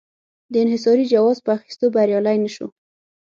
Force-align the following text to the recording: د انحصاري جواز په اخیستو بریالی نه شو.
د 0.51 0.53
انحصاري 0.63 1.05
جواز 1.13 1.37
په 1.45 1.49
اخیستو 1.57 1.85
بریالی 1.95 2.37
نه 2.43 2.49
شو. 2.55 2.67